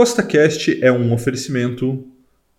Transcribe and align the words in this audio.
CostaCast 0.00 0.82
é 0.82 0.90
um 0.90 1.12
oferecimento 1.12 2.08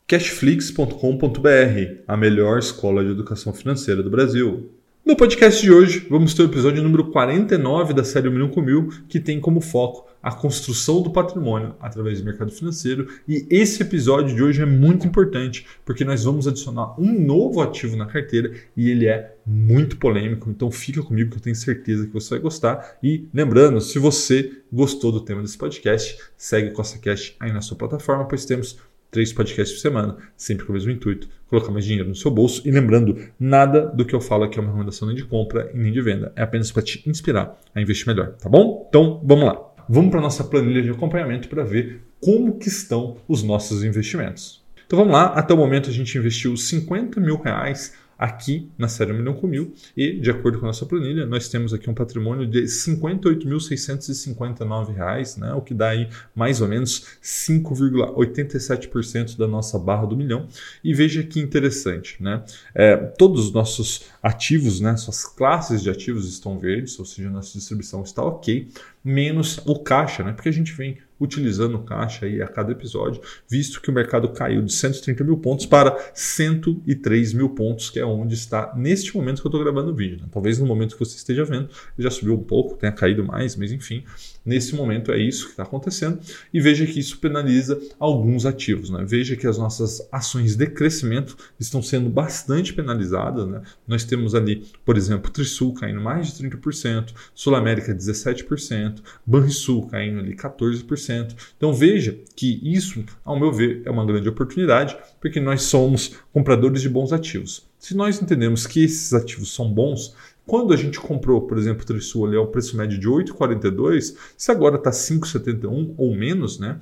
cashflix.com.br, 0.06 2.04
a 2.08 2.16
melhor 2.16 2.60
escola 2.60 3.04
de 3.04 3.10
educação 3.10 3.52
financeira 3.52 4.04
do 4.04 4.12
Brasil. 4.12 4.70
No 5.04 5.16
podcast 5.16 5.60
de 5.60 5.72
hoje, 5.72 6.06
vamos 6.08 6.36
ter 6.36 6.44
o 6.44 6.46
episódio 6.46 6.84
número 6.84 7.06
49 7.06 7.92
da 7.92 8.04
série 8.04 8.30
1 8.30 8.32
Milhão 8.32 8.50
com 8.50 8.62
Mil, 8.62 8.90
que 9.10 9.20
tem 9.20 9.42
como 9.42 9.60
foco 9.60 10.08
a 10.22 10.32
construção 10.32 11.02
do 11.02 11.10
patrimônio 11.10 11.76
através 11.80 12.20
do 12.20 12.26
mercado 12.26 12.52
financeiro. 12.52 13.08
E 13.28 13.48
esse 13.50 13.82
episódio 13.82 14.36
de 14.36 14.44
hoje 14.44 14.62
é 14.62 14.66
muito 14.66 15.08
importante, 15.08 15.66
porque 15.84 16.06
nós 16.06 16.24
vamos 16.24 16.48
adicionar 16.48 16.94
um 17.02 17.20
novo 17.20 17.62
ativo 17.62 17.98
na 17.98 18.06
carteira 18.06 18.54
e 18.78 18.92
ele 18.92 19.08
é 19.08 19.34
muito 19.44 19.98
polêmico. 19.98 20.52
Então 20.52 20.70
fica 20.70 21.02
comigo 21.02 21.32
que 21.32 21.38
eu 21.38 21.42
tenho 21.42 21.56
certeza 21.56 22.06
que 22.06 22.14
você 22.14 22.36
vai 22.36 22.40
gostar. 22.40 22.98
E 23.02 23.26
lembrando, 23.34 23.82
se 23.82 23.98
você 23.98 24.52
gostou 24.72 25.12
do 25.12 25.22
tema 25.22 25.42
desse 25.42 25.58
podcast, 25.58 26.16
segue 26.38 26.70
o 26.70 26.74
CostaCast 26.74 27.36
aí 27.40 27.52
na 27.52 27.62
sua 27.62 27.76
plataforma, 27.76 28.26
pois 28.26 28.46
temos 28.46 28.78
três 29.12 29.32
podcasts 29.34 29.78
por 29.78 29.82
semana, 29.82 30.18
sempre 30.36 30.66
com 30.66 30.72
o 30.72 30.74
mesmo 30.74 30.90
intuito, 30.90 31.28
colocar 31.48 31.72
mais 31.72 31.86
dinheiro 31.86 32.08
no 32.08 32.16
seu 32.16 32.32
bolso. 32.32 32.62
E 32.66 32.72
lembrando, 32.72 33.18
nada 33.40 33.88
do 33.88 34.06
que 34.06 34.16
eu 34.16 34.22
falo 34.22 34.46
aqui 34.46 34.58
é 34.58 34.62
uma 34.62 34.70
recomendação 34.70 35.08
nem 35.08 35.18
de 35.18 35.26
compra 35.26 35.70
e 35.74 35.78
nem 35.78 35.92
de 35.92 36.02
venda. 36.02 36.32
É 36.36 36.42
apenas 36.42 36.72
para 36.72 36.82
te 36.82 37.08
inspirar 37.08 37.60
a 37.76 37.82
investir 37.82 38.08
melhor, 38.08 38.32
tá 38.38 38.50
bom? 38.50 38.88
Então, 38.90 39.22
vamos 39.24 39.46
lá. 39.46 39.60
Vamos 39.88 40.10
para 40.10 40.20
a 40.20 40.24
nossa 40.24 40.44
planilha 40.44 40.82
de 40.82 40.90
acompanhamento 40.90 41.50
para 41.50 41.64
ver 41.64 42.02
como 42.22 42.58
que 42.58 42.70
estão 42.70 43.18
os 43.28 43.44
nossos 43.44 43.84
investimentos. 43.84 44.62
Então 44.92 45.00
vamos 45.00 45.14
lá, 45.14 45.28
até 45.28 45.54
o 45.54 45.58
momento 45.58 45.90
a 45.90 45.94
gente 45.94 46.18
investiu 46.18 46.58
50 46.58 47.20
mil 47.22 47.38
reais 47.38 47.94
aqui 48.22 48.70
na 48.78 48.88
série 48.88 49.12
1 49.12 49.18
milhão 49.18 49.34
com 49.34 49.48
mil 49.48 49.74
e, 49.98 50.20
de 50.20 50.30
acordo 50.30 50.60
com 50.60 50.66
a 50.66 50.68
nossa 50.68 50.86
planilha, 50.86 51.26
nós 51.26 51.50
temos 51.50 51.74
aqui 51.74 51.90
um 51.90 51.96
patrimônio 51.96 52.46
de 52.46 52.60
R$ 52.60 52.66
58.659, 52.66 55.40
né, 55.40 55.52
o 55.56 55.62
que 55.62 55.74
dá 55.74 55.90
aí 55.90 56.08
mais 56.36 56.62
ou 56.62 56.68
menos 56.68 57.18
5,87% 57.24 59.38
da 59.38 59.48
nossa 59.48 59.80
barra 59.80 60.06
do 60.06 60.16
milhão. 60.16 60.48
E 60.84 60.94
veja 60.94 61.24
que 61.24 61.40
interessante, 61.40 62.22
né? 62.22 62.44
É, 62.76 62.96
todos 62.96 63.48
os 63.48 63.52
nossos 63.52 64.06
ativos, 64.22 64.80
né, 64.80 64.96
suas 64.98 65.26
classes 65.26 65.82
de 65.82 65.90
ativos 65.90 66.30
estão 66.30 66.60
verdes, 66.60 67.00
ou 67.00 67.06
seja, 67.06 67.28
nossa 67.28 67.58
distribuição 67.58 68.04
está 68.04 68.24
ok, 68.24 68.68
menos 69.04 69.60
o 69.66 69.80
caixa, 69.80 70.24
né? 70.24 70.32
Porque 70.32 70.50
a 70.50 70.54
gente 70.54 70.74
vem 70.74 71.00
utilizando 71.22 71.78
caixa 71.84 72.26
aí 72.26 72.42
a 72.42 72.48
cada 72.48 72.72
episódio, 72.72 73.22
visto 73.48 73.80
que 73.80 73.92
o 73.92 73.94
mercado 73.94 74.28
caiu 74.30 74.64
de 74.64 74.74
130 74.74 75.24
mil 75.24 75.38
pontos 75.38 75.68
para 75.68 75.96
103 76.16 77.34
mil 77.34 77.50
pontos, 77.50 77.92
que 77.92 78.00
é 78.00 78.06
onde 78.06 78.34
está 78.34 78.74
neste 78.76 79.16
momento 79.16 79.40
que 79.40 79.48
eu 79.48 79.50
estou 79.50 79.62
gravando 79.62 79.92
o 79.92 79.96
vídeo. 79.96 80.18
Né? 80.20 80.28
Talvez 80.32 80.58
no 80.58 80.66
momento 80.66 80.96
que 80.96 81.00
você 81.00 81.16
esteja 81.16 81.46
vendo, 81.46 81.70
já 81.98 82.10
subiu 82.10 82.34
um 82.34 82.44
pouco, 82.44 82.76
tenha 82.76 82.92
caído 82.92 83.24
mais, 83.24 83.56
mas 83.56 83.72
enfim, 83.72 84.04
nesse 84.44 84.76
momento 84.76 85.12
é 85.12 85.20
isso 85.20 85.46
que 85.46 85.52
está 85.52 85.64
acontecendo. 85.64 86.20
E 86.52 86.60
veja 86.60 86.86
que 86.88 87.00
isso 87.00 87.20
penaliza 87.20 87.80
alguns 88.00 88.46
ativos. 88.46 88.90
Né? 88.90 89.06
Veja 89.08 89.36
que 89.36 89.46
as 89.46 89.60
nossas 89.60 90.08
ações 90.12 90.56
de 90.56 90.66
crescimento 90.66 91.38
estão 91.60 91.84
sendo 91.84 92.10
bastante 92.10 92.74
penalizadas. 92.74 93.48
Né? 93.48 93.62
Nós 93.88 94.04
temos 94.04 94.34
ali, 94.34 94.66
por 94.84 94.98
exemplo, 94.98 95.30
Trisul 95.30 95.76
caindo 95.76 96.02
mais 96.02 96.34
de 96.34 96.50
30%, 96.50 97.14
Sul 97.36 97.56
América 97.56 97.94
17%, 97.94 99.02
Banrisul 99.26 99.88
caindo 99.88 100.20
ali 100.20 100.36
14%. 100.36 101.11
Então 101.58 101.74
veja 101.74 102.18
que 102.36 102.60
isso, 102.64 103.04
ao 103.24 103.40
meu 103.40 103.52
ver, 103.52 103.82
é 103.86 103.92
uma 103.92 104.06
grande 104.06 104.30
oportunidade, 104.30 104.98
porque 105.20 105.40
nós 105.40 105.64
somos 105.64 106.16
compradores 106.34 106.82
de 106.82 106.90
bons 106.90 107.14
ativos. 107.14 107.70
Se 107.78 107.96
nós 107.96 108.22
entendemos 108.22 108.68
que 108.68 108.84
esses 108.84 109.14
ativos 109.14 109.54
são 109.54 109.72
bons, 109.72 110.16
quando 110.46 110.74
a 110.74 110.78
gente 110.78 111.00
comprou, 111.00 111.42
por 111.42 111.58
exemplo, 111.58 111.84
o 111.84 111.86
Trisul 111.86 112.26
ali 112.26 112.36
ao 112.36 112.48
preço 112.48 112.76
médio 112.76 113.00
de 113.00 113.08
8,42, 113.08 114.16
se 114.38 114.52
agora 114.52 114.76
está 114.76 114.92
5,71 114.92 115.94
ou 115.98 116.16
menos, 116.16 116.60
né? 116.60 116.80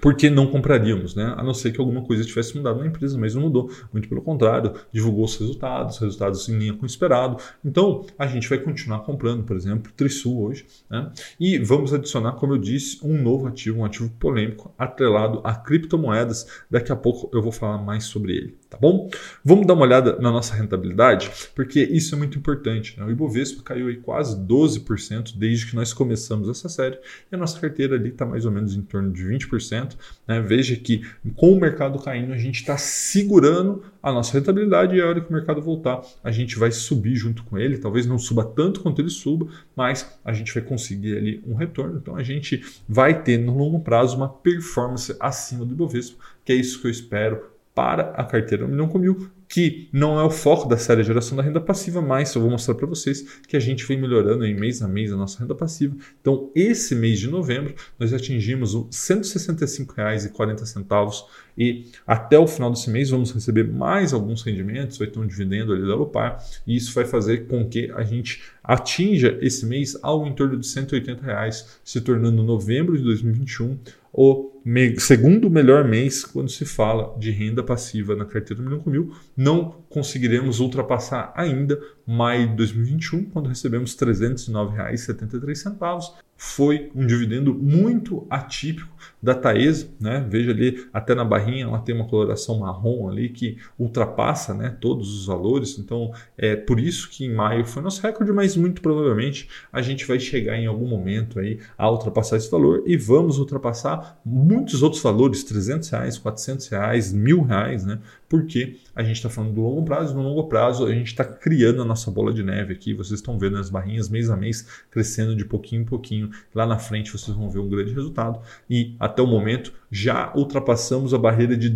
Porque 0.00 0.28
não 0.28 0.46
compraríamos, 0.46 1.14
né? 1.14 1.34
A 1.36 1.42
não 1.42 1.54
ser 1.54 1.72
que 1.72 1.80
alguma 1.80 2.02
coisa 2.02 2.24
tivesse 2.24 2.56
mudado 2.56 2.80
na 2.80 2.86
empresa, 2.86 3.18
mas 3.18 3.34
não 3.34 3.42
mudou. 3.42 3.70
Muito 3.92 4.08
pelo 4.08 4.22
contrário, 4.22 4.72
divulgou 4.92 5.24
os 5.24 5.36
resultados, 5.36 5.98
resultados 5.98 6.48
em 6.48 6.58
linha 6.58 6.74
com 6.74 6.82
o 6.82 6.86
esperado. 6.86 7.36
Então, 7.64 8.04
a 8.18 8.26
gente 8.26 8.48
vai 8.48 8.58
continuar 8.58 9.00
comprando, 9.00 9.42
por 9.44 9.56
exemplo, 9.56 9.92
Trisul 9.96 10.42
hoje, 10.42 10.66
né? 10.90 11.10
E 11.38 11.58
vamos 11.58 11.92
adicionar, 11.92 12.32
como 12.32 12.54
eu 12.54 12.58
disse, 12.58 12.98
um 13.02 13.20
novo 13.20 13.46
ativo, 13.46 13.80
um 13.80 13.84
ativo 13.84 14.10
polêmico, 14.18 14.74
atrelado 14.78 15.40
a 15.44 15.54
criptomoedas. 15.54 16.46
Daqui 16.70 16.92
a 16.92 16.96
pouco 16.96 17.30
eu 17.34 17.42
vou 17.42 17.52
falar 17.52 17.78
mais 17.78 18.04
sobre 18.04 18.36
ele, 18.36 18.56
tá 18.68 18.76
bom? 18.78 19.08
Vamos 19.44 19.66
dar 19.66 19.74
uma 19.74 19.84
olhada 19.84 20.16
na 20.20 20.30
nossa 20.30 20.54
rentabilidade, 20.54 21.30
porque 21.54 21.80
isso 21.80 22.14
é 22.14 22.18
muito 22.18 22.38
importante. 22.38 22.98
Né? 22.98 23.06
O 23.06 23.10
Ibovespa 23.10 23.62
caiu 23.62 23.88
aí 23.88 23.96
quase 23.96 24.38
12% 24.38 25.36
desde 25.36 25.66
que 25.66 25.76
nós 25.76 25.92
começamos 25.92 26.48
essa 26.48 26.68
série, 26.68 26.98
e 27.30 27.34
a 27.34 27.38
nossa 27.38 27.58
carteira 27.58 27.94
ali 27.96 28.10
está 28.10 28.24
mais 28.26 28.44
ou 28.44 28.52
menos 28.52 28.74
em 28.74 28.82
torno 28.82 29.12
de 29.12 29.24
20%. 29.24 29.77
Né? 30.26 30.40
Veja 30.40 30.76
que 30.76 31.02
com 31.36 31.52
o 31.52 31.60
mercado 31.60 31.98
caindo, 31.98 32.32
a 32.32 32.38
gente 32.38 32.56
está 32.56 32.76
segurando 32.76 33.82
a 34.02 34.12
nossa 34.12 34.32
rentabilidade 34.38 34.96
e 34.96 35.00
a 35.00 35.06
hora 35.06 35.20
que 35.20 35.30
o 35.30 35.32
mercado 35.32 35.60
voltar, 35.60 36.00
a 36.22 36.30
gente 36.30 36.58
vai 36.58 36.70
subir 36.70 37.16
junto 37.16 37.42
com 37.44 37.58
ele. 37.58 37.78
Talvez 37.78 38.06
não 38.06 38.18
suba 38.18 38.44
tanto 38.44 38.80
quanto 38.80 39.00
ele 39.00 39.10
suba, 39.10 39.48
mas 39.76 40.18
a 40.24 40.32
gente 40.32 40.52
vai 40.52 40.62
conseguir 40.62 41.16
ali 41.16 41.42
um 41.46 41.54
retorno. 41.54 41.98
Então 41.98 42.16
a 42.16 42.22
gente 42.22 42.62
vai 42.88 43.22
ter 43.22 43.38
no 43.38 43.56
longo 43.56 43.80
prazo 43.80 44.16
uma 44.16 44.28
performance 44.28 45.14
acima 45.20 45.64
do 45.64 45.74
Ibovespa, 45.74 46.22
que 46.44 46.52
é 46.52 46.56
isso 46.56 46.80
que 46.80 46.86
eu 46.86 46.90
espero 46.90 47.42
para 47.74 48.10
a 48.10 48.24
carteira 48.24 48.64
1 48.64 48.68
milhão 48.68 48.88
com 48.88 48.98
mil, 48.98 49.30
que 49.48 49.88
não 49.92 50.20
é 50.20 50.22
o 50.22 50.30
foco 50.30 50.68
da 50.68 50.76
série 50.76 51.02
Geração 51.02 51.36
da 51.36 51.42
Renda 51.42 51.60
Passiva, 51.60 52.00
mas 52.02 52.34
eu 52.34 52.42
vou 52.42 52.50
mostrar 52.50 52.74
para 52.74 52.86
vocês 52.86 53.22
que 53.48 53.56
a 53.56 53.60
gente 53.60 53.86
vem 53.86 53.98
melhorando 53.98 54.44
em 54.44 54.54
mês 54.54 54.82
a 54.82 54.88
mês 54.88 55.10
a 55.12 55.16
nossa 55.16 55.40
renda 55.40 55.54
passiva. 55.54 55.96
Então, 56.20 56.50
esse 56.54 56.94
mês 56.94 57.18
de 57.18 57.28
novembro, 57.28 57.74
nós 57.98 58.12
atingimos 58.12 58.74
R$ 58.74 58.84
165,40 58.90 61.24
e 61.56 61.86
até 62.06 62.38
o 62.38 62.46
final 62.46 62.70
desse 62.70 62.90
mês 62.90 63.08
vamos 63.10 63.32
receber 63.32 63.64
mais 63.64 64.12
alguns 64.12 64.42
rendimentos, 64.42 64.98
vai 64.98 65.06
ter 65.08 65.18
um 65.18 65.26
dividendo 65.26 65.72
ali 65.72 65.86
da 65.86 65.94
Lupar, 65.94 66.44
e 66.66 66.76
isso 66.76 66.92
vai 66.94 67.06
fazer 67.06 67.46
com 67.46 67.66
que 67.68 67.90
a 67.92 68.04
gente 68.04 68.42
atinja 68.68 69.38
esse 69.40 69.64
mês 69.64 69.96
algo 70.02 70.26
em 70.26 70.34
torno 70.34 70.58
de 70.58 70.66
180 70.66 71.24
reais, 71.24 71.80
se 71.82 72.02
tornando 72.02 72.42
novembro 72.42 72.96
de 72.96 73.02
2021 73.02 73.78
o 74.12 74.52
segundo 74.98 75.48
melhor 75.48 75.84
mês 75.84 76.24
quando 76.24 76.50
se 76.50 76.64
fala 76.64 77.16
de 77.18 77.30
renda 77.30 77.62
passiva 77.62 78.16
na 78.16 78.24
carteira 78.24 78.60
do 78.60 78.68
Milhão 78.68 78.80
com 78.80 78.90
Mil. 78.90 79.14
Não 79.36 79.82
conseguiremos 79.88 80.60
ultrapassar 80.60 81.32
ainda 81.36 81.80
maio 82.06 82.48
de 82.48 82.56
2021, 82.56 83.26
quando 83.26 83.48
recebemos 83.48 83.96
R$ 83.98 84.06
309,73. 84.06 86.14
Foi 86.40 86.88
um 86.94 87.04
dividendo 87.04 87.52
muito 87.52 88.24
atípico 88.30 88.88
da 89.20 89.34
Taesa, 89.34 89.88
né? 90.00 90.24
Veja 90.30 90.52
ali, 90.52 90.86
até 90.92 91.12
na 91.12 91.24
barrinha 91.24 91.64
ela 91.64 91.80
tem 91.80 91.92
uma 91.92 92.06
coloração 92.06 92.60
marrom 92.60 93.08
ali 93.08 93.28
que 93.28 93.58
ultrapassa 93.76 94.54
né, 94.54 94.76
todos 94.80 95.12
os 95.12 95.26
valores. 95.26 95.78
Então 95.80 96.12
é 96.36 96.54
por 96.54 96.78
isso 96.78 97.10
que 97.10 97.24
em 97.24 97.34
maio 97.34 97.64
foi 97.64 97.82
nosso 97.82 98.00
recorde, 98.00 98.30
mas 98.32 98.56
muito 98.56 98.80
provavelmente 98.80 99.48
a 99.72 99.82
gente 99.82 100.06
vai 100.06 100.20
chegar 100.20 100.56
em 100.56 100.66
algum 100.66 100.86
momento 100.86 101.40
aí 101.40 101.58
a 101.76 101.90
ultrapassar 101.90 102.36
esse 102.36 102.48
valor 102.48 102.84
e 102.86 102.96
vamos 102.96 103.38
ultrapassar 103.38 104.20
muitos 104.24 104.80
outros 104.80 105.02
valores, 105.02 105.42
300 105.42 105.88
reais, 105.88 106.18
400 106.18 106.68
reais, 106.68 107.12
mil 107.12 107.42
reais, 107.42 107.84
né? 107.84 107.98
Porque 108.28 108.76
a 108.94 109.02
gente 109.02 109.16
está 109.16 109.30
falando 109.30 109.54
do 109.54 109.62
longo 109.62 109.82
prazo, 109.84 110.14
no 110.14 110.22
longo 110.22 110.44
prazo 110.44 110.86
a 110.86 110.92
gente 110.92 111.08
está 111.08 111.24
criando 111.24 111.80
a 111.82 111.84
nossa 111.84 112.10
bola 112.10 112.32
de 112.32 112.42
neve 112.42 112.74
aqui. 112.74 112.92
Vocês 112.94 113.18
estão 113.20 113.38
vendo 113.38 113.56
as 113.56 113.70
barrinhas 113.70 114.08
mês 114.08 114.30
a 114.30 114.36
mês 114.36 114.66
crescendo 114.90 115.34
de 115.34 115.44
pouquinho 115.44 115.82
em 115.82 115.84
pouquinho. 115.84 116.27
Lá 116.54 116.66
na 116.66 116.78
frente 116.78 117.12
vocês 117.12 117.36
vão 117.36 117.50
ver 117.50 117.58
um 117.58 117.68
grande 117.68 117.92
resultado. 117.92 118.40
E 118.68 118.94
até 118.98 119.22
o 119.22 119.26
momento 119.26 119.72
já 119.90 120.32
ultrapassamos 120.34 121.14
a 121.14 121.18
barreira 121.18 121.56
de 121.56 121.70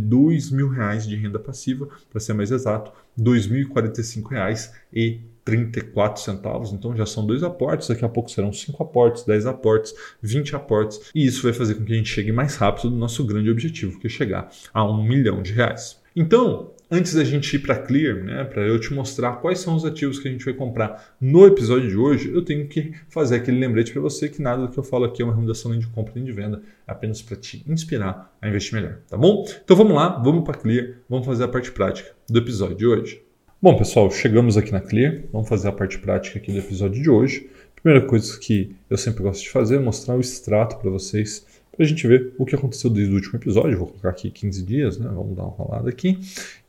mil 0.52 0.68
reais 0.68 1.06
de 1.06 1.16
renda 1.16 1.38
passiva, 1.38 1.88
para 2.10 2.20
ser 2.20 2.34
mais 2.34 2.50
exato, 2.50 2.92
R$ 3.16 3.24
2.045 3.24 4.70
e 4.92 5.20
34 5.44 6.22
centavos, 6.22 6.72
então 6.72 6.96
já 6.96 7.04
são 7.04 7.26
dois 7.26 7.42
aportes, 7.42 7.88
daqui 7.88 8.04
a 8.04 8.08
pouco 8.08 8.30
serão 8.30 8.52
5 8.52 8.80
aportes, 8.82 9.24
10 9.24 9.46
aportes, 9.46 9.94
20 10.22 10.54
aportes, 10.54 11.10
e 11.14 11.26
isso 11.26 11.42
vai 11.42 11.52
fazer 11.52 11.74
com 11.74 11.84
que 11.84 11.92
a 11.92 11.96
gente 11.96 12.08
chegue 12.08 12.30
mais 12.30 12.56
rápido 12.56 12.90
no 12.90 12.96
nosso 12.96 13.24
grande 13.24 13.50
objetivo, 13.50 13.98
que 13.98 14.06
é 14.06 14.10
chegar 14.10 14.50
a 14.72 14.84
um 14.84 15.02
milhão 15.02 15.42
de 15.42 15.52
reais. 15.52 16.00
Então, 16.14 16.71
antes 16.92 17.14
da 17.14 17.24
gente 17.24 17.56
ir 17.56 17.60
para 17.60 17.74
Clear, 17.74 18.22
né, 18.22 18.44
para 18.44 18.66
eu 18.66 18.78
te 18.78 18.92
mostrar 18.92 19.36
quais 19.36 19.58
são 19.60 19.74
os 19.74 19.82
ativos 19.82 20.18
que 20.18 20.28
a 20.28 20.30
gente 20.30 20.44
vai 20.44 20.52
comprar 20.52 21.16
no 21.18 21.46
episódio 21.46 21.88
de 21.88 21.96
hoje, 21.96 22.30
eu 22.30 22.44
tenho 22.44 22.68
que 22.68 22.92
fazer 23.08 23.36
aquele 23.36 23.58
lembrete 23.58 23.90
para 23.92 24.02
você 24.02 24.28
que 24.28 24.42
nada 24.42 24.66
do 24.66 24.68
que 24.70 24.78
eu 24.78 24.82
falo 24.82 25.06
aqui 25.06 25.22
é 25.22 25.24
uma 25.24 25.32
recomendação 25.32 25.70
nem 25.70 25.80
de 25.80 25.86
compra 25.86 26.12
nem 26.14 26.24
de 26.24 26.32
venda, 26.32 26.60
é 26.86 26.92
apenas 26.92 27.22
para 27.22 27.34
te 27.34 27.64
inspirar 27.66 28.36
a 28.42 28.46
investir 28.46 28.74
melhor, 28.74 28.98
tá 29.08 29.16
bom? 29.16 29.42
Então 29.64 29.74
vamos 29.74 29.94
lá, 29.94 30.20
vamos 30.22 30.44
para 30.44 30.52
Clear, 30.52 30.98
vamos 31.08 31.24
fazer 31.24 31.44
a 31.44 31.48
parte 31.48 31.72
prática 31.72 32.10
do 32.28 32.38
episódio 32.38 32.76
de 32.76 32.86
hoje. 32.86 33.22
Bom, 33.60 33.74
pessoal, 33.74 34.10
chegamos 34.10 34.58
aqui 34.58 34.70
na 34.70 34.80
Clear, 34.80 35.22
vamos 35.32 35.48
fazer 35.48 35.68
a 35.68 35.72
parte 35.72 35.98
prática 35.98 36.38
aqui 36.38 36.52
do 36.52 36.58
episódio 36.58 37.02
de 37.02 37.08
hoje. 37.08 37.48
Primeira 37.82 38.06
coisa 38.06 38.38
que 38.38 38.76
eu 38.90 38.98
sempre 38.98 39.22
gosto 39.22 39.42
de 39.42 39.48
fazer 39.48 39.76
é 39.76 39.78
mostrar 39.78 40.14
o 40.14 40.20
extrato 40.20 40.76
para 40.76 40.90
vocês 40.90 41.46
para 41.74 41.86
a 41.86 41.88
gente 41.88 42.06
ver 42.06 42.34
o 42.38 42.44
que 42.44 42.54
aconteceu 42.54 42.90
desde 42.90 43.10
o 43.12 43.16
último 43.16 43.36
episódio. 43.36 43.78
Vou 43.78 43.86
colocar 43.86 44.10
aqui 44.10 44.30
15 44.30 44.62
dias, 44.62 44.98
né? 44.98 45.08
Vamos 45.12 45.34
dar 45.34 45.44
uma 45.44 45.52
rolada 45.52 45.88
aqui. 45.88 46.18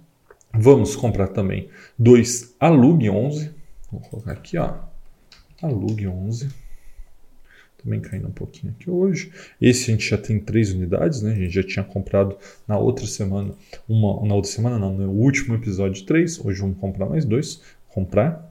Vamos 0.53 0.95
comprar 0.95 1.29
também 1.29 1.67
dois 1.97 2.55
Alug 2.59 3.09
11. 3.09 3.51
Vou 3.91 3.99
colocar 4.01 4.33
aqui, 4.33 4.57
ó. 4.59 4.75
Alug 5.61 6.07
11 6.07 6.68
também 7.83 7.99
caindo 7.99 8.27
um 8.27 8.31
pouquinho 8.31 8.73
aqui 8.77 8.89
hoje. 8.89 9.31
Esse 9.61 9.89
a 9.89 9.93
gente 9.93 10.09
já 10.09 10.17
tem 10.17 10.39
três 10.39 10.71
unidades, 10.71 11.21
né? 11.21 11.31
A 11.31 11.35
gente 11.35 11.51
já 11.51 11.63
tinha 11.63 11.83
comprado 11.83 12.35
na 12.67 12.77
outra 12.77 13.05
semana, 13.05 13.53
uma, 13.87 14.25
na 14.25 14.35
outra 14.35 14.51
semana 14.51 14.77
não, 14.77 14.93
no 14.93 15.11
último 15.11 15.55
episódio 15.55 16.05
três. 16.05 16.43
Hoje 16.43 16.61
vamos 16.61 16.77
comprar 16.77 17.07
mais 17.07 17.25
dois. 17.25 17.61
Comprar. 17.89 18.49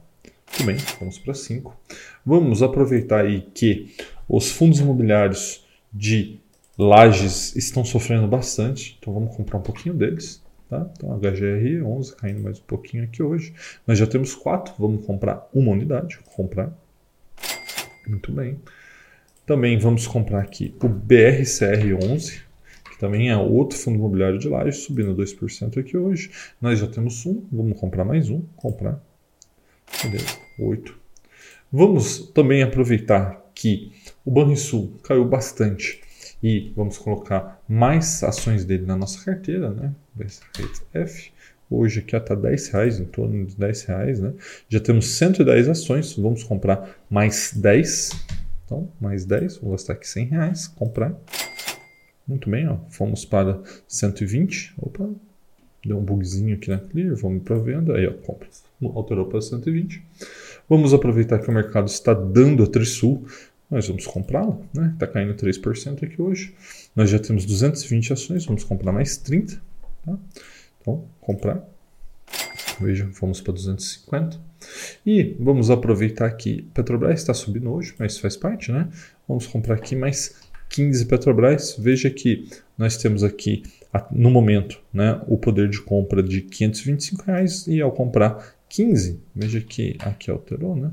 Tudo 0.51 0.65
bem, 0.65 0.77
vamos 0.99 1.19
para 1.19 1.33
cinco. 1.33 1.77
Vamos 2.25 2.63
aproveitar 2.63 3.25
aí 3.25 3.41
que 3.53 3.93
os 4.27 4.51
fundos 4.51 4.79
imobiliários 4.79 5.65
de 5.93 6.39
lajes 6.77 7.55
estão 7.55 7.83
sofrendo 7.83 8.27
bastante, 8.27 8.97
então 8.99 9.13
vamos 9.13 9.35
comprar 9.35 9.57
um 9.57 9.61
pouquinho 9.61 9.93
deles. 9.93 10.41
Tá? 10.69 10.87
Então, 10.95 11.17
HGR 11.17 11.83
11 11.83 12.15
caindo 12.15 12.41
mais 12.41 12.59
um 12.59 12.63
pouquinho 12.63 13.03
aqui 13.03 13.23
hoje. 13.23 13.53
Nós 13.87 13.97
já 13.97 14.05
temos 14.05 14.35
quatro, 14.35 14.73
vamos 14.77 15.05
comprar 15.05 15.49
uma 15.53 15.71
unidade. 15.71 16.19
Comprar. 16.35 16.71
Muito 18.07 18.31
bem. 18.31 18.59
Também 19.49 19.79
vamos 19.79 20.05
comprar 20.05 20.41
aqui 20.41 20.75
o 20.79 20.87
BRCR11, 20.87 22.41
que 22.91 22.99
também 22.99 23.31
é 23.31 23.35
outro 23.35 23.79
fundo 23.79 23.97
imobiliário 23.97 24.37
de 24.37 24.47
laje, 24.47 24.77
subindo 24.77 25.15
2% 25.15 25.79
aqui 25.79 25.97
hoje. 25.97 26.29
Nós 26.61 26.77
já 26.77 26.85
temos 26.85 27.25
um, 27.25 27.43
vamos 27.51 27.79
comprar 27.79 28.05
mais 28.05 28.29
um, 28.29 28.43
comprar. 28.55 29.01
Beleza, 30.03 30.37
8. 30.59 30.95
Vamos 31.71 32.29
também 32.31 32.61
aproveitar 32.61 33.43
que 33.55 33.91
o 34.23 34.29
Banrisul 34.29 34.99
caiu 35.01 35.25
bastante 35.25 35.99
e 36.43 36.71
vamos 36.75 36.99
colocar 36.99 37.59
mais 37.67 38.21
ações 38.21 38.63
dele 38.63 38.85
na 38.85 38.95
nossa 38.95 39.25
carteira, 39.25 39.71
né? 39.71 39.91
F. 40.93 41.31
Hoje 41.71 42.01
aqui 42.01 42.15
está 42.15 42.35
10 42.35 42.67
reais, 42.67 42.99
em 42.99 43.05
torno 43.05 43.47
de 43.47 43.57
10 43.57 43.83
reais, 43.85 44.19
né? 44.19 44.31
Já 44.69 44.79
temos 44.79 45.07
110 45.07 45.69
ações, 45.69 46.13
vamos 46.13 46.43
comprar 46.43 46.99
mais 47.09 47.51
10 47.55 48.11
então, 48.69 48.87
mais 49.01 49.25
10, 49.25 49.57
vou 49.57 49.71
gastar 49.71 49.93
aqui 49.93 50.07
100 50.07 50.25
reais, 50.25 50.67
comprar. 50.67 51.19
Muito 52.27 52.47
bem, 52.47 52.67
ó, 52.67 52.77
fomos 52.91 53.25
para 53.25 53.59
120. 53.87 54.75
Opa, 54.77 55.09
deu 55.83 55.97
um 55.97 56.03
bugzinho 56.03 56.55
aqui 56.55 56.69
na 56.69 56.77
Clear, 56.77 57.15
vamos 57.15 57.41
para 57.41 57.57
venda. 57.57 57.97
Aí, 57.97 58.05
ó, 58.05 58.13
compra. 58.13 58.47
Alterou 58.83 59.25
para 59.25 59.41
120. 59.41 60.05
Vamos 60.69 60.93
aproveitar 60.93 61.39
que 61.39 61.49
o 61.49 61.51
mercado 61.51 61.87
está 61.87 62.13
dando 62.13 62.63
a 62.63 62.67
Trisul. 62.67 63.25
Nós 63.71 63.87
vamos 63.87 64.05
comprá-la, 64.05 64.55
né? 64.71 64.91
Está 64.93 65.07
caindo 65.07 65.33
3% 65.33 66.03
aqui 66.03 66.21
hoje. 66.21 66.55
Nós 66.95 67.09
já 67.09 67.17
temos 67.17 67.45
220 67.45 68.13
ações, 68.13 68.45
vamos 68.45 68.63
comprar 68.63 68.91
mais 68.91 69.17
30. 69.17 69.59
Tá? 70.05 70.15
Então, 70.79 71.05
comprar. 71.19 71.67
Veja, 72.79 73.09
fomos 73.13 73.41
para 73.41 73.53
250. 73.53 74.48
E 75.05 75.35
vamos 75.39 75.69
aproveitar 75.69 76.29
que 76.31 76.63
Petrobras 76.73 77.19
está 77.19 77.33
subindo 77.33 77.71
hoje, 77.71 77.93
mas 77.97 78.17
faz 78.17 78.35
parte, 78.35 78.71
né? 78.71 78.87
Vamos 79.27 79.47
comprar 79.47 79.75
aqui 79.75 79.95
mais 79.95 80.35
15 80.69 81.05
Petrobras. 81.05 81.75
Veja 81.77 82.09
que 82.09 82.47
nós 82.77 82.97
temos 82.97 83.23
aqui 83.23 83.63
no 84.11 84.29
momento 84.29 84.79
né, 84.93 85.19
o 85.27 85.37
poder 85.37 85.67
de 85.67 85.81
compra 85.81 86.21
de 86.21 86.41
525 86.41 87.23
reais 87.25 87.67
e 87.67 87.81
ao 87.81 87.91
comprar 87.91 88.55
15, 88.69 89.19
veja 89.35 89.59
que 89.61 89.97
aqui 89.99 90.29
alterou, 90.29 90.75
né? 90.75 90.91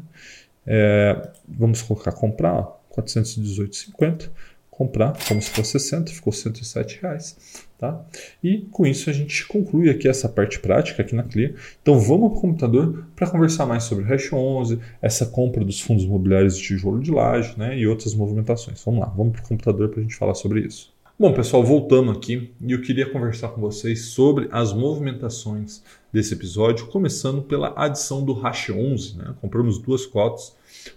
É, 0.66 1.30
vamos 1.46 1.82
colocar 1.82 2.10
comprar 2.12 2.66
418,50 2.90 4.30
comprar, 4.76 5.14
fomos 5.14 5.48
para 5.48 5.64
60, 5.64 6.12
ficou 6.12 6.32
107 6.32 7.00
reais. 7.00 7.64
Tá? 7.78 8.00
E 8.42 8.58
com 8.70 8.86
isso 8.86 9.10
a 9.10 9.12
gente 9.12 9.46
conclui 9.46 9.90
aqui 9.90 10.08
essa 10.08 10.28
parte 10.28 10.58
prática 10.60 11.02
aqui 11.02 11.14
na 11.14 11.22
Clear. 11.22 11.52
Então 11.82 11.98
vamos 11.98 12.30
para 12.30 12.38
o 12.38 12.40
computador 12.40 13.04
para 13.14 13.28
conversar 13.28 13.66
mais 13.66 13.84
sobre 13.84 14.04
o 14.04 14.06
Hash 14.06 14.32
11, 14.32 14.78
essa 15.00 15.26
compra 15.26 15.64
dos 15.64 15.80
fundos 15.80 16.04
imobiliários 16.04 16.56
de 16.56 16.62
tijolo 16.62 17.00
de 17.00 17.10
laje 17.10 17.54
né, 17.58 17.78
e 17.78 17.86
outras 17.86 18.14
movimentações. 18.14 18.82
Vamos 18.84 19.00
lá, 19.00 19.06
vamos 19.06 19.34
para 19.34 19.44
o 19.44 19.48
computador 19.48 19.90
para 19.90 20.00
a 20.00 20.02
gente 20.02 20.14
falar 20.14 20.34
sobre 20.34 20.60
isso. 20.60 20.94
Bom, 21.18 21.32
pessoal, 21.32 21.64
voltando 21.64 22.10
aqui 22.10 22.52
e 22.60 22.72
eu 22.72 22.80
queria 22.82 23.10
conversar 23.10 23.48
com 23.48 23.60
vocês 23.60 24.06
sobre 24.06 24.48
as 24.52 24.74
movimentações 24.74 25.82
desse 26.12 26.34
episódio, 26.34 26.86
começando 26.88 27.42
pela 27.42 27.72
adição 27.74 28.22
do 28.22 28.34
Hash 28.34 28.70
11. 28.70 29.16
Né? 29.16 29.34
Compramos 29.40 29.78
duas 29.78 30.04
cotas. 30.04 30.54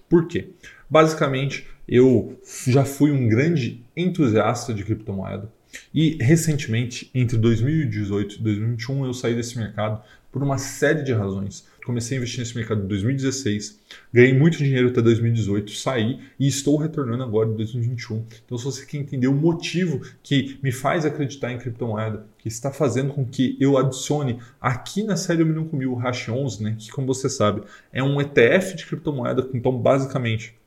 Por 0.09 0.27
quê? 0.27 0.49
Basicamente, 0.89 1.67
eu 1.89 2.39
já 2.67 2.85
fui 2.85 3.11
um 3.11 3.27
grande 3.27 3.83
entusiasta 3.97 4.73
de 4.73 4.83
criptomoeda 4.83 5.51
e 5.93 6.17
recentemente, 6.21 7.09
entre 7.13 7.37
2018 7.37 8.35
e 8.35 8.41
2021, 8.41 9.05
eu 9.05 9.13
saí 9.13 9.35
desse 9.35 9.57
mercado 9.57 10.01
por 10.31 10.43
uma 10.43 10.57
série 10.57 11.03
de 11.03 11.13
razões. 11.13 11.67
Comecei 11.83 12.17
a 12.17 12.19
investir 12.19 12.39
nesse 12.39 12.55
mercado 12.55 12.83
em 12.83 12.87
2016, 12.87 13.79
ganhei 14.13 14.31
muito 14.31 14.59
dinheiro 14.59 14.89
até 14.89 15.01
2018, 15.01 15.71
saí 15.71 16.19
e 16.39 16.47
estou 16.47 16.77
retornando 16.77 17.23
agora 17.23 17.49
em 17.49 17.55
2021. 17.55 18.25
Então, 18.45 18.57
se 18.57 18.63
você 18.63 18.85
quer 18.85 18.97
entender 18.97 19.27
o 19.27 19.33
motivo 19.33 20.01
que 20.21 20.59
me 20.61 20.71
faz 20.71 21.03
acreditar 21.03 21.51
em 21.51 21.57
criptomoeda, 21.57 22.27
que 22.37 22.47
está 22.47 22.71
fazendo 22.71 23.13
com 23.13 23.25
que 23.25 23.57
eu 23.59 23.75
adicione 23.75 24.39
aqui 24.61 25.01
na 25.01 25.15
série 25.15 25.41
1 25.41 25.45
milhão 25.47 25.67
com 25.67 25.77
mil 25.77 25.93
o 25.93 25.95
Hash 25.95 26.29
11, 26.29 26.63
né, 26.63 26.75
que 26.77 26.91
como 26.91 27.07
você 27.07 27.27
sabe 27.27 27.63
é 27.91 28.03
um 28.03 28.21
ETF 28.21 28.75
de 28.75 28.85
criptomoeda, 28.85 29.49
então 29.51 29.75
basicamente 29.75 30.58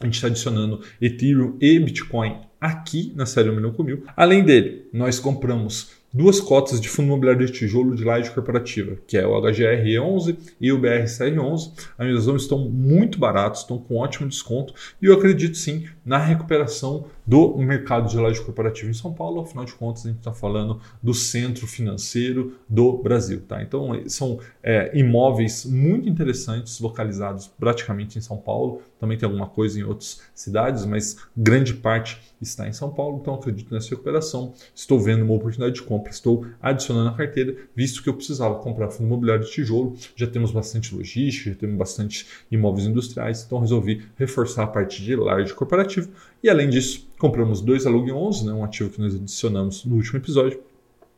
a 0.00 0.04
gente 0.04 0.14
está 0.14 0.28
adicionando 0.28 0.80
Ethereum 1.00 1.56
e 1.60 1.78
Bitcoin 1.78 2.36
aqui 2.60 3.12
na 3.16 3.26
série 3.26 3.50
1 3.50 3.56
milhão 3.56 3.72
com 3.72 3.82
mil. 3.82 4.04
Além 4.16 4.44
dele, 4.44 4.88
nós 4.92 5.18
compramos 5.18 5.98
duas 6.12 6.40
cotas 6.40 6.80
de 6.80 6.88
fundo 6.88 7.06
imobiliário 7.06 7.44
de 7.44 7.52
tijolo 7.52 7.94
de 7.94 8.02
laje 8.02 8.30
corporativa, 8.30 8.96
que 9.06 9.18
é 9.18 9.26
o 9.26 9.32
HGR11 9.40 10.36
e 10.60 10.72
o 10.72 10.80
BRCR11. 10.80 11.72
As 11.98 12.26
nomes 12.26 12.42
estão 12.42 12.58
muito 12.58 13.18
baratos, 13.18 13.60
estão 13.60 13.78
com 13.78 13.96
ótimo 13.96 14.28
desconto 14.28 14.72
e 15.00 15.06
eu 15.06 15.14
acredito 15.14 15.56
sim 15.56 15.86
na 16.04 16.18
recuperação 16.18 17.06
do 17.26 17.58
mercado 17.58 18.08
de 18.08 18.16
laje 18.16 18.40
corporativa 18.40 18.90
em 18.90 18.94
São 18.94 19.12
Paulo. 19.12 19.42
Afinal 19.42 19.64
de 19.64 19.74
contas, 19.74 20.06
a 20.06 20.08
gente 20.08 20.18
está 20.18 20.32
falando 20.32 20.80
do 21.02 21.12
centro 21.12 21.66
financeiro 21.66 22.54
do 22.68 22.96
Brasil. 22.98 23.42
Tá? 23.46 23.62
Então, 23.62 23.92
são 24.06 24.40
é, 24.62 24.90
imóveis 24.98 25.66
muito 25.66 26.08
interessantes, 26.08 26.80
localizados 26.80 27.48
praticamente 27.58 28.18
em 28.18 28.22
São 28.22 28.38
Paulo. 28.38 28.80
Também 28.98 29.16
tem 29.16 29.26
alguma 29.26 29.46
coisa 29.46 29.78
em 29.78 29.82
outras 29.82 30.20
cidades, 30.34 30.84
mas 30.84 31.16
grande 31.36 31.74
parte 31.74 32.20
está 32.40 32.68
em 32.68 32.72
São 32.72 32.90
Paulo. 32.90 33.18
Então, 33.20 33.34
acredito 33.34 33.72
nessa 33.72 33.90
recuperação. 33.90 34.54
Estou 34.74 34.98
vendo 34.98 35.22
uma 35.22 35.34
oportunidade 35.34 35.76
de 35.76 35.82
compra, 35.82 36.10
estou 36.10 36.46
adicionando 36.60 37.10
a 37.10 37.14
carteira, 37.14 37.56
visto 37.74 38.02
que 38.02 38.08
eu 38.08 38.14
precisava 38.14 38.56
comprar 38.56 38.90
fundo 38.90 39.06
imobiliário 39.06 39.44
de 39.44 39.50
tijolo. 39.50 39.96
Já 40.14 40.26
temos 40.26 40.50
bastante 40.50 40.94
logística, 40.94 41.50
já 41.50 41.56
temos 41.56 41.76
bastante 41.76 42.26
imóveis 42.50 42.86
industriais, 42.86 43.44
então 43.44 43.58
resolvi 43.60 44.06
reforçar 44.16 44.64
a 44.64 44.66
parte 44.66 45.02
de 45.02 45.16
laje 45.16 45.54
corporativo. 45.54 46.10
E 46.42 46.48
além 46.48 46.68
disso, 46.68 47.08
compramos 47.18 47.60
dois 47.60 47.86
Alug 47.86 48.10
11, 48.10 48.46
né, 48.46 48.52
um 48.52 48.64
ativo 48.64 48.90
que 48.90 49.00
nós 49.00 49.14
adicionamos 49.14 49.84
no 49.84 49.96
último 49.96 50.18
episódio. 50.18 50.67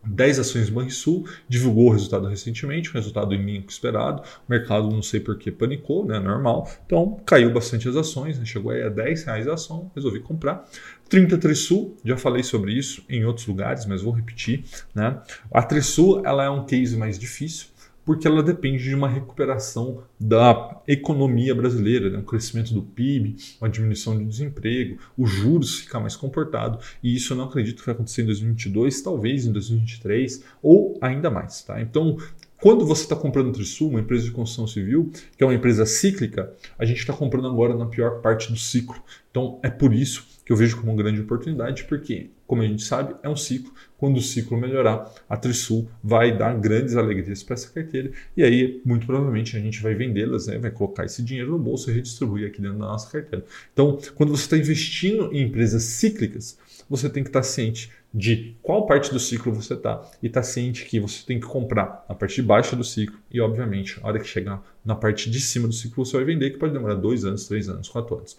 10 0.04 0.38
ações 0.38 0.70
Banrisul, 0.70 1.26
divulgou 1.48 1.88
o 1.88 1.92
resultado 1.92 2.26
recentemente, 2.26 2.90
um 2.90 2.94
resultado 2.94 3.34
em 3.34 3.44
linha 3.44 3.62
com 3.62 3.68
esperado. 3.68 4.22
O 4.22 4.50
mercado 4.50 4.90
não 4.90 5.02
sei 5.02 5.20
por 5.20 5.36
que 5.38 5.50
panicou, 5.50 6.04
né? 6.04 6.18
Normal. 6.18 6.70
Então 6.86 7.20
caiu 7.26 7.52
bastante 7.52 7.88
as 7.88 7.96
ações, 7.96 8.38
né? 8.38 8.44
chegou 8.44 8.72
aí 8.72 8.82
a 8.82 8.88
10 8.88 9.24
reais 9.24 9.46
a 9.46 9.54
ação, 9.54 9.90
resolvi 9.94 10.20
comprar. 10.20 10.66
33 11.08 11.58
Sul, 11.58 11.96
já 12.04 12.16
falei 12.16 12.42
sobre 12.42 12.72
isso 12.72 13.04
em 13.08 13.24
outros 13.24 13.46
lugares, 13.46 13.84
mas 13.84 14.00
vou 14.00 14.12
repetir. 14.12 14.64
Né? 14.94 15.20
A 15.52 15.62
Trisul 15.62 16.24
ela 16.24 16.44
é 16.44 16.50
um 16.50 16.64
case 16.64 16.96
mais 16.96 17.18
difícil 17.18 17.66
porque 18.04 18.26
ela 18.26 18.42
depende 18.42 18.82
de 18.82 18.94
uma 18.94 19.08
recuperação 19.08 20.02
da 20.18 20.80
economia 20.86 21.54
brasileira, 21.54 22.10
né? 22.10 22.18
o 22.18 22.22
crescimento 22.22 22.72
do 22.72 22.82
PIB, 22.82 23.36
uma 23.60 23.68
diminuição 23.68 24.16
do 24.16 24.24
desemprego, 24.24 24.98
os 25.16 25.30
juros 25.30 25.80
ficar 25.80 26.00
mais 26.00 26.16
comportado, 26.16 26.78
e 27.02 27.14
isso 27.14 27.32
eu 27.32 27.36
não 27.36 27.44
acredito 27.44 27.80
que 27.80 27.86
vai 27.86 27.94
acontecer 27.94 28.22
em 28.22 28.26
2022, 28.26 29.02
talvez 29.02 29.46
em 29.46 29.52
2023 29.52 30.44
ou 30.62 30.98
ainda 31.00 31.30
mais. 31.30 31.62
Tá? 31.62 31.80
Então, 31.80 32.16
quando 32.60 32.84
você 32.84 33.04
está 33.04 33.16
comprando 33.16 33.52
Trisul, 33.52 33.88
uma 33.88 34.00
empresa 34.00 34.24
de 34.24 34.30
construção 34.32 34.66
civil, 34.66 35.10
que 35.36 35.42
é 35.42 35.46
uma 35.46 35.54
empresa 35.54 35.86
cíclica, 35.86 36.52
a 36.78 36.84
gente 36.84 36.98
está 36.98 37.12
comprando 37.14 37.48
agora 37.48 37.74
na 37.74 37.86
pior 37.86 38.20
parte 38.20 38.52
do 38.52 38.58
ciclo. 38.58 39.02
Então 39.30 39.58
é 39.62 39.70
por 39.70 39.94
isso 39.94 40.26
que 40.44 40.52
eu 40.52 40.56
vejo 40.56 40.76
como 40.76 40.92
uma 40.92 41.02
grande 41.02 41.22
oportunidade, 41.22 41.84
porque, 41.84 42.30
como 42.50 42.62
a 42.62 42.66
gente 42.66 42.82
sabe, 42.82 43.14
é 43.22 43.28
um 43.28 43.36
ciclo. 43.36 43.72
Quando 43.96 44.16
o 44.16 44.20
ciclo 44.20 44.58
melhorar, 44.58 45.08
a 45.28 45.36
Trisul 45.36 45.88
vai 46.02 46.36
dar 46.36 46.52
grandes 46.58 46.96
alegrias 46.96 47.44
para 47.44 47.54
essa 47.54 47.70
carteira 47.70 48.10
e 48.36 48.42
aí, 48.42 48.82
muito 48.84 49.06
provavelmente, 49.06 49.56
a 49.56 49.60
gente 49.60 49.80
vai 49.80 49.94
vendê-las, 49.94 50.48
né? 50.48 50.58
vai 50.58 50.72
colocar 50.72 51.04
esse 51.04 51.22
dinheiro 51.22 51.52
no 51.52 51.60
bolso 51.60 51.88
e 51.88 51.94
redistribuir 51.94 52.48
aqui 52.48 52.60
dentro 52.60 52.78
da 52.78 52.86
nossa 52.86 53.08
carteira. 53.08 53.44
Então, 53.72 53.96
quando 54.16 54.36
você 54.36 54.42
está 54.42 54.56
investindo 54.56 55.32
em 55.32 55.42
empresas 55.42 55.84
cíclicas, 55.84 56.58
você 56.88 57.08
tem 57.08 57.22
que 57.22 57.28
estar 57.28 57.38
tá 57.38 57.44
ciente 57.44 57.88
de 58.12 58.56
qual 58.60 58.84
parte 58.84 59.12
do 59.12 59.20
ciclo 59.20 59.52
você 59.52 59.74
está 59.74 60.04
e 60.20 60.26
estar 60.26 60.40
tá 60.40 60.44
ciente 60.44 60.86
que 60.86 60.98
você 60.98 61.24
tem 61.24 61.38
que 61.38 61.46
comprar 61.46 62.04
na 62.08 62.16
parte 62.16 62.34
de 62.34 62.42
baixo 62.42 62.74
do 62.74 62.82
ciclo 62.82 63.16
e, 63.30 63.40
obviamente, 63.40 64.00
a 64.02 64.08
hora 64.08 64.18
que 64.18 64.26
chegar 64.26 64.60
na 64.84 64.96
parte 64.96 65.30
de 65.30 65.38
cima 65.38 65.68
do 65.68 65.72
ciclo, 65.72 66.04
você 66.04 66.16
vai 66.16 66.24
vender, 66.24 66.50
que 66.50 66.58
pode 66.58 66.72
demorar 66.72 66.96
dois 66.96 67.24
anos, 67.24 67.46
três 67.46 67.68
anos, 67.68 67.88
quatro 67.88 68.16
anos. 68.16 68.36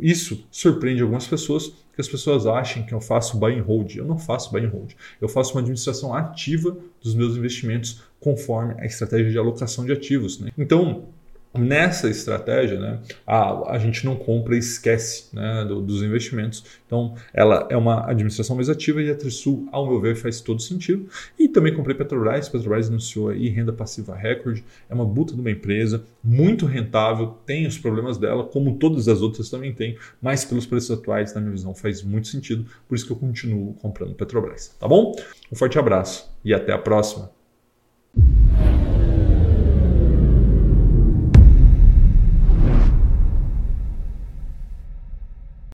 Isso 0.00 0.46
surpreende 0.50 1.02
algumas 1.02 1.26
pessoas, 1.26 1.68
que 1.94 2.00
as 2.00 2.08
pessoas 2.08 2.46
acham 2.46 2.82
que 2.84 2.94
eu 2.94 3.00
faço 3.00 3.38
buy 3.38 3.58
and 3.58 3.62
hold. 3.62 3.96
Eu 3.96 4.04
não 4.04 4.18
faço 4.18 4.50
buy 4.50 4.64
and 4.64 4.70
hold. 4.70 4.92
Eu 5.20 5.28
faço 5.28 5.52
uma 5.52 5.60
administração 5.60 6.14
ativa 6.14 6.76
dos 7.02 7.14
meus 7.14 7.36
investimentos 7.36 8.02
conforme 8.18 8.74
a 8.78 8.86
estratégia 8.86 9.30
de 9.30 9.38
alocação 9.38 9.84
de 9.84 9.92
ativos. 9.92 10.38
Né? 10.38 10.50
Então, 10.56 11.08
Nessa 11.52 12.08
estratégia, 12.08 12.78
né, 12.78 13.00
a, 13.26 13.72
a 13.72 13.78
gente 13.78 14.04
não 14.04 14.14
compra 14.14 14.54
e 14.54 14.58
esquece 14.58 15.34
né, 15.34 15.64
do, 15.64 15.80
dos 15.80 16.00
investimentos. 16.00 16.64
Então, 16.86 17.16
ela 17.34 17.66
é 17.68 17.76
uma 17.76 18.08
administração 18.08 18.54
mais 18.54 18.68
ativa 18.68 19.02
e 19.02 19.10
a 19.10 19.16
Trisul, 19.16 19.68
ao 19.72 19.84
meu 19.84 20.00
ver, 20.00 20.14
faz 20.14 20.40
todo 20.40 20.62
sentido. 20.62 21.08
E 21.36 21.48
também 21.48 21.74
comprei 21.74 21.96
Petrobras. 21.96 22.48
Petrobras 22.48 22.88
anunciou 22.88 23.30
aí 23.30 23.48
renda 23.48 23.72
passiva 23.72 24.14
recorde. 24.14 24.64
É 24.88 24.94
uma 24.94 25.04
buta 25.04 25.34
de 25.34 25.40
uma 25.40 25.50
empresa, 25.50 26.04
muito 26.22 26.66
rentável, 26.66 27.38
tem 27.44 27.66
os 27.66 27.76
problemas 27.76 28.16
dela, 28.16 28.44
como 28.44 28.78
todas 28.78 29.08
as 29.08 29.20
outras 29.20 29.50
também 29.50 29.72
tem, 29.72 29.98
mas 30.22 30.44
pelos 30.44 30.66
preços 30.66 30.90
atuais, 30.92 31.34
na 31.34 31.40
minha 31.40 31.52
visão, 31.52 31.74
faz 31.74 32.00
muito 32.02 32.28
sentido. 32.28 32.64
Por 32.88 32.94
isso 32.94 33.04
que 33.04 33.12
eu 33.12 33.16
continuo 33.16 33.74
comprando 33.74 34.14
Petrobras. 34.14 34.76
Tá 34.78 34.86
bom? 34.86 35.16
Um 35.50 35.56
forte 35.56 35.78
abraço 35.78 36.30
e 36.44 36.54
até 36.54 36.72
a 36.72 36.78
próxima. 36.78 37.39